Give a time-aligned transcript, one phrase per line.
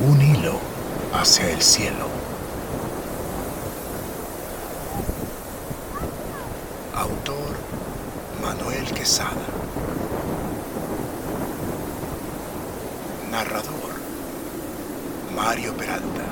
[0.00, 0.60] Un hilo
[1.12, 2.07] hacia el cielo.
[6.98, 7.54] Autor
[8.42, 9.30] Manuel Quesada.
[13.30, 13.92] Narrador
[15.36, 16.24] Mario Peralta.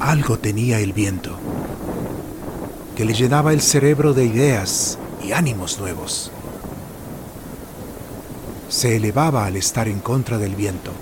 [0.00, 1.30] Algo tenía el viento
[2.94, 6.30] que le llenaba el cerebro de ideas y ánimos nuevos.
[8.68, 10.92] Se elevaba al estar en contra del viento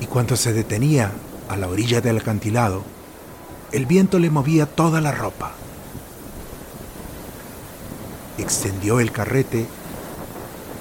[0.00, 1.12] y cuando se detenía
[1.48, 2.82] a la orilla del acantilado,
[3.72, 5.52] el viento le movía toda la ropa.
[8.38, 9.66] Extendió el carrete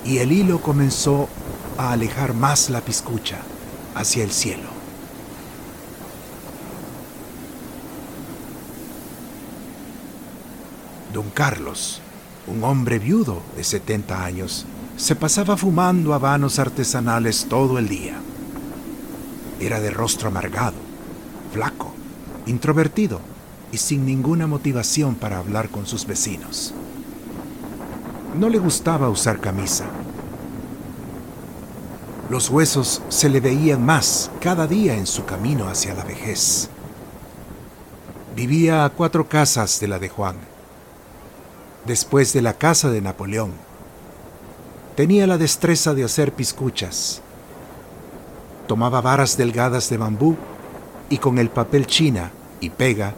[0.03, 1.27] y el hilo comenzó
[1.77, 3.39] a alejar más la piscucha
[3.95, 4.75] hacia el cielo.
[11.13, 12.01] Don Carlos,
[12.45, 14.65] un hombre viudo de 70 años,
[14.97, 18.19] se pasaba fumando habanos artesanales todo el día.
[19.59, 20.77] Era de rostro amargado,
[21.53, 21.93] flaco,
[22.45, 23.21] introvertido
[23.71, 26.73] y sin ninguna motivación para hablar con sus vecinos.
[28.37, 29.85] No le gustaba usar camisa.
[32.29, 36.69] Los huesos se le veían más cada día en su camino hacia la vejez.
[38.35, 40.35] Vivía a cuatro casas de la de Juan,
[41.85, 43.51] después de la casa de Napoleón.
[44.95, 47.21] Tenía la destreza de hacer piscuchas.
[48.67, 50.35] Tomaba varas delgadas de bambú
[51.09, 53.13] y con el papel china y pega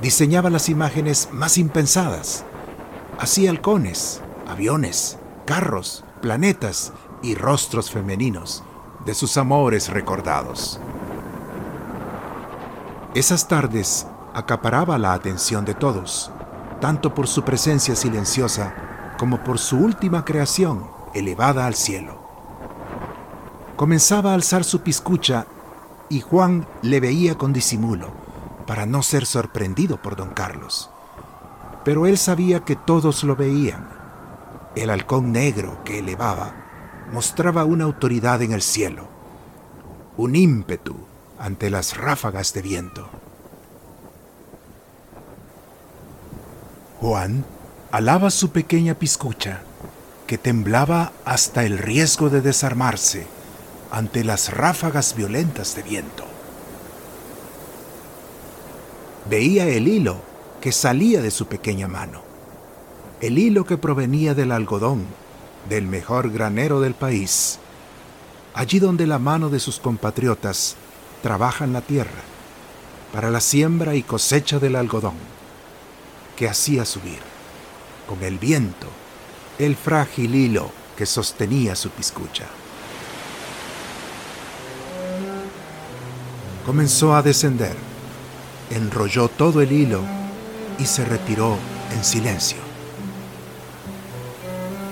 [0.00, 2.44] diseñaba las imágenes más impensadas.
[3.18, 8.62] Hacía halcones, aviones, carros, planetas y rostros femeninos
[9.04, 10.80] de sus amores recordados.
[13.14, 16.30] Esas tardes acaparaba la atención de todos,
[16.80, 18.74] tanto por su presencia silenciosa
[19.18, 22.29] como por su última creación elevada al cielo.
[23.80, 25.46] Comenzaba a alzar su piscucha
[26.10, 28.12] y Juan le veía con disimulo
[28.66, 30.90] para no ser sorprendido por don Carlos.
[31.82, 33.88] Pero él sabía que todos lo veían.
[34.76, 36.52] El halcón negro que elevaba
[37.10, 39.08] mostraba una autoridad en el cielo,
[40.18, 40.96] un ímpetu
[41.38, 43.08] ante las ráfagas de viento.
[47.00, 47.46] Juan
[47.92, 49.62] alaba su pequeña piscucha,
[50.26, 53.39] que temblaba hasta el riesgo de desarmarse
[53.90, 56.24] ante las ráfagas violentas de viento.
[59.28, 60.20] Veía el hilo
[60.60, 62.22] que salía de su pequeña mano,
[63.20, 65.04] el hilo que provenía del algodón,
[65.68, 67.58] del mejor granero del país,
[68.54, 70.76] allí donde la mano de sus compatriotas
[71.22, 72.22] trabaja en la tierra
[73.12, 75.14] para la siembra y cosecha del algodón
[76.36, 77.18] que hacía subir,
[78.08, 78.86] con el viento,
[79.58, 82.46] el frágil hilo que sostenía su piscucha.
[86.64, 87.74] Comenzó a descender,
[88.70, 90.02] enrolló todo el hilo
[90.78, 91.56] y se retiró
[91.94, 92.58] en silencio.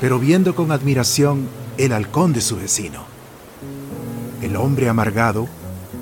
[0.00, 3.04] Pero viendo con admiración el halcón de su vecino,
[4.42, 5.48] el hombre amargado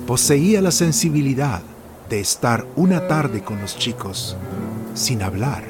[0.05, 1.61] poseía la sensibilidad
[2.09, 4.37] de estar una tarde con los chicos
[4.93, 5.63] sin hablar.